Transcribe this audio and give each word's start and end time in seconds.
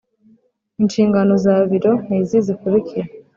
Inshingano 0.81 1.33
za 1.43 1.55
biro 1.69 1.91
ni 2.07 2.15
izi 2.21 2.37
zikurikira 2.45 3.07